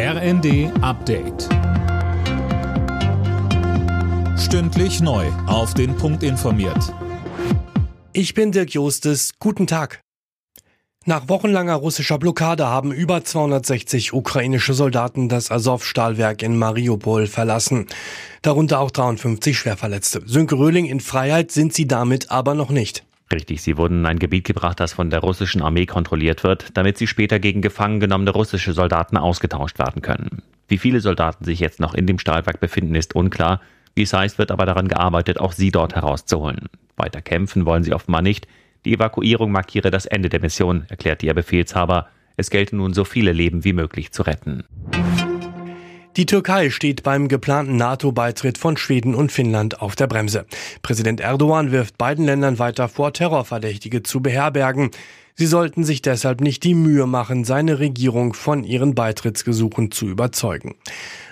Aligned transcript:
RND 0.00 0.70
Update. 0.80 1.48
Stündlich 4.38 5.00
neu. 5.00 5.26
Auf 5.48 5.74
den 5.74 5.96
Punkt 5.96 6.22
informiert. 6.22 6.94
Ich 8.12 8.32
bin 8.32 8.52
Dirk 8.52 8.70
Jostes. 8.70 9.32
Guten 9.40 9.66
Tag. 9.66 10.00
Nach 11.04 11.28
wochenlanger 11.28 11.74
russischer 11.74 12.18
Blockade 12.18 12.68
haben 12.68 12.92
über 12.92 13.24
260 13.24 14.12
ukrainische 14.12 14.72
Soldaten 14.72 15.28
das 15.28 15.50
Azov-Stahlwerk 15.50 16.44
in 16.44 16.56
Mariupol 16.56 17.26
verlassen. 17.26 17.88
Darunter 18.42 18.78
auch 18.78 18.92
53 18.92 19.58
Schwerverletzte. 19.58 20.22
Sönke 20.26 20.60
Röhling 20.60 20.86
in 20.86 21.00
Freiheit 21.00 21.50
sind 21.50 21.74
sie 21.74 21.88
damit 21.88 22.30
aber 22.30 22.54
noch 22.54 22.70
nicht. 22.70 23.04
Richtig, 23.30 23.62
sie 23.62 23.76
wurden 23.76 24.00
in 24.00 24.06
ein 24.06 24.18
Gebiet 24.18 24.44
gebracht, 24.44 24.80
das 24.80 24.94
von 24.94 25.10
der 25.10 25.20
russischen 25.20 25.62
Armee 25.62 25.86
kontrolliert 25.86 26.44
wird, 26.44 26.76
damit 26.76 26.96
sie 26.96 27.06
später 27.06 27.38
gegen 27.38 27.60
gefangen 27.60 28.00
genommene 28.00 28.30
russische 28.30 28.72
Soldaten 28.72 29.18
ausgetauscht 29.18 29.78
werden 29.78 30.00
können. 30.00 30.42
Wie 30.66 30.78
viele 30.78 31.00
Soldaten 31.00 31.44
sich 31.44 31.60
jetzt 31.60 31.80
noch 31.80 31.94
in 31.94 32.06
dem 32.06 32.18
Stahlwerk 32.18 32.60
befinden, 32.60 32.94
ist 32.94 33.14
unklar. 33.14 33.60
Wie 33.94 34.02
es 34.02 34.12
heißt, 34.12 34.38
wird 34.38 34.50
aber 34.50 34.64
daran 34.64 34.88
gearbeitet, 34.88 35.40
auch 35.40 35.52
sie 35.52 35.70
dort 35.70 35.94
herauszuholen. 35.94 36.68
Weiter 36.96 37.20
kämpfen 37.20 37.66
wollen 37.66 37.84
sie 37.84 37.92
offenbar 37.92 38.22
nicht. 38.22 38.46
Die 38.84 38.94
Evakuierung 38.94 39.52
markiere 39.52 39.90
das 39.90 40.06
Ende 40.06 40.28
der 40.28 40.40
Mission, 40.40 40.84
erklärte 40.88 41.26
ihr 41.26 41.34
Befehlshaber. 41.34 42.08
Es 42.36 42.50
gelte 42.50 42.76
nun, 42.76 42.94
so 42.94 43.04
viele 43.04 43.32
Leben 43.32 43.64
wie 43.64 43.72
möglich 43.72 44.12
zu 44.12 44.22
retten. 44.22 44.64
Die 46.18 46.26
Türkei 46.26 46.70
steht 46.70 47.04
beim 47.04 47.28
geplanten 47.28 47.76
NATO-Beitritt 47.76 48.58
von 48.58 48.76
Schweden 48.76 49.14
und 49.14 49.30
Finnland 49.30 49.80
auf 49.80 49.94
der 49.94 50.08
Bremse. 50.08 50.46
Präsident 50.82 51.20
Erdogan 51.20 51.70
wirft 51.70 51.96
beiden 51.96 52.24
Ländern 52.24 52.58
weiter 52.58 52.88
vor, 52.88 53.12
Terrorverdächtige 53.12 54.02
zu 54.02 54.20
beherbergen. 54.20 54.90
Sie 55.36 55.46
sollten 55.46 55.84
sich 55.84 56.02
deshalb 56.02 56.40
nicht 56.40 56.64
die 56.64 56.74
Mühe 56.74 57.06
machen, 57.06 57.44
seine 57.44 57.78
Regierung 57.78 58.32
von 58.34 58.64
ihren 58.64 58.96
Beitrittsgesuchen 58.96 59.92
zu 59.92 60.08
überzeugen. 60.08 60.74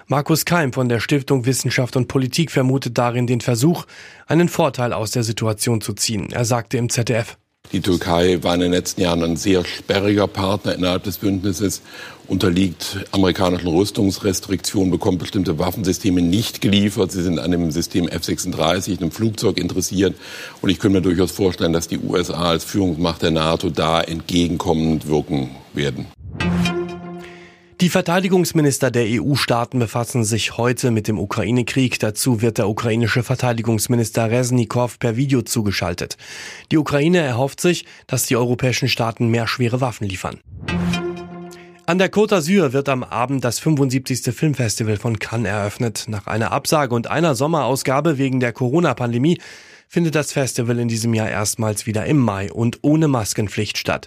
Markus 0.07 0.45
Keim 0.45 0.73
von 0.73 0.89
der 0.89 1.01
Stiftung 1.01 1.47
Wissenschaft 1.47 1.97
und 1.97 2.07
Politik 2.07 2.53
vermutet 2.53 2.97
darin 2.97 3.27
den 3.27 3.41
Versuch, 3.41 3.87
einen 4.29 4.49
Vorteil 4.49 4.93
aus 4.93 5.11
der 5.11 5.25
Situation 5.25 5.81
zu 5.81 5.95
ziehen. 5.95 6.31
Er 6.31 6.45
sagte 6.45 6.77
im 6.77 6.91
ZDF. 6.91 7.37
Die 7.73 7.81
Türkei 7.81 8.43
war 8.43 8.55
in 8.55 8.61
den 8.61 8.73
letzten 8.73 9.01
Jahren 9.01 9.23
ein 9.23 9.37
sehr 9.37 9.65
sperriger 9.65 10.27
Partner 10.27 10.75
innerhalb 10.75 11.03
des 11.03 11.19
Bündnisses, 11.19 11.83
unterliegt 12.29 13.05
amerikanischen 13.13 13.69
Rüstungsrestriktionen, 13.69 14.91
bekommt 14.91 15.19
bestimmte 15.19 15.59
Waffensysteme 15.59 16.23
nicht 16.23 16.61
geliefert. 16.61 17.13
Sie 17.13 17.23
sind 17.23 17.39
an 17.39 17.51
dem 17.51 17.71
System 17.71 18.09
F-36, 18.09 18.99
einem 18.99 19.11
Flugzeug 19.11 19.59
interessiert. 19.59 20.15
Und 20.63 20.71
ich 20.71 20.79
könnte 20.79 20.99
mir 20.99 21.03
durchaus 21.03 21.33
vorstellen, 21.33 21.73
dass 21.73 21.89
die 21.89 21.99
USA 21.99 22.51
als 22.51 22.65
Führungsmacht 22.65 23.23
der 23.23 23.33
NATO 23.33 23.71
da 23.71 24.01
entgegenkommend 24.01 25.09
wirken 25.09 25.51
werden. 25.75 26.07
Die 27.83 27.91
Verteidigungsminister 27.91 28.91
der 28.91 29.05
EU-Staaten 29.07 29.79
befassen 29.79 30.25
sich 30.25 30.57
heute 30.57 30.91
mit 30.91 31.09
dem 31.09 31.19
Ukraine-Krieg. 31.19 31.99
Dazu 31.99 32.41
wird 32.41 32.57
der 32.57 32.71
ukrainische 32.71 33.23
Verteidigungsminister 33.23 34.31
Resnikow 34.31 34.99
per 34.99 35.17
Video 35.17 35.43
zugeschaltet. 35.43 36.17
Die 36.73 36.79
Ukraine 36.79 37.19
erhofft 37.19 37.61
sich, 37.61 37.85
dass 38.07 38.25
die 38.25 38.37
europäischen 38.37 38.89
Staaten 38.89 39.29
mehr 39.29 39.47
schwere 39.47 39.83
Waffen 39.83 40.09
liefern. 40.09 40.41
An 41.85 41.99
der 41.99 42.11
Côte 42.11 42.37
d'Azur 42.37 42.73
wird 42.73 42.89
am 42.89 43.05
Abend 43.05 43.45
das 43.45 43.59
75. 43.59 44.35
Filmfestival 44.35 44.97
von 44.97 45.19
Cannes 45.19 45.51
eröffnet. 45.51 46.07
Nach 46.09 46.27
einer 46.27 46.53
Absage 46.53 46.95
und 46.95 47.09
einer 47.09 47.35
Sommerausgabe 47.35 48.17
wegen 48.17 48.41
der 48.41 48.55
Corona-Pandemie 48.55 49.39
findet 49.87 50.15
das 50.15 50.33
Festival 50.33 50.79
in 50.79 50.89
diesem 50.89 51.13
Jahr 51.13 51.29
erstmals 51.29 51.85
wieder 51.85 52.07
im 52.07 52.17
Mai 52.17 52.51
und 52.51 52.79
ohne 52.81 53.07
Maskenpflicht 53.07 53.77
statt. 53.77 54.07